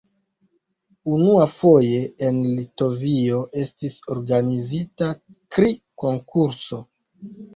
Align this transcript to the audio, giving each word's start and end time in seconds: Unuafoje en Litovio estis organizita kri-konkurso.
Unuafoje 1.15 1.99
en 2.29 2.39
Litovio 2.59 3.41
estis 3.63 3.97
organizita 4.15 5.11
kri-konkurso. 5.57 6.81